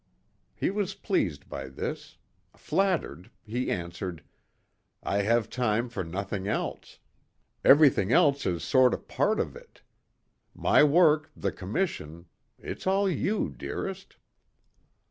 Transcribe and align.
He 0.55 0.71
was 0.71 0.95
pleased 0.95 1.47
by 1.47 1.67
this. 1.67 2.17
Flattered, 2.55 3.29
he 3.43 3.69
answered: 3.69 4.23
"I 5.03 5.21
have 5.21 5.47
time 5.47 5.89
for 5.89 6.03
nothing 6.03 6.47
else. 6.47 6.97
Everything 7.63 8.11
else 8.11 8.47
is 8.47 8.63
sort 8.63 8.95
of 8.95 9.07
part 9.07 9.39
of 9.39 9.55
it. 9.55 9.83
My 10.55 10.83
work, 10.83 11.29
the 11.37 11.51
commission 11.51 12.25
it's 12.57 12.87
all 12.87 13.07
you, 13.07 13.51
dearest." 13.55 14.17